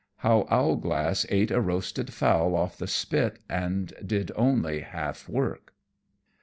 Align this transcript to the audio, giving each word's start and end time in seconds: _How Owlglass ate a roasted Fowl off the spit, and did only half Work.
_How 0.23 0.47
Owlglass 0.51 1.27
ate 1.29 1.51
a 1.51 1.61
roasted 1.61 2.11
Fowl 2.11 2.55
off 2.55 2.75
the 2.75 2.87
spit, 2.87 3.37
and 3.47 3.93
did 4.03 4.31
only 4.35 4.79
half 4.79 5.29
Work. 5.29 5.75